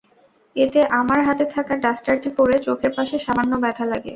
[0.55, 4.09] এতে আমার হাতে থাকা ডাস্টারটি পড়ে চোখের পাশে সামান্য ব্যথা লাগে।